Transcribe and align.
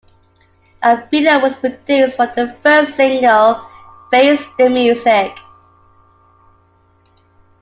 A 0.81 0.95
video 1.11 1.37
was 1.41 1.55
produced 1.57 2.15
for 2.17 2.25
the 2.25 2.57
first 2.63 2.95
single 2.95 3.63
"Face 4.09 4.43
the 4.57 4.67
Music". 4.67 5.31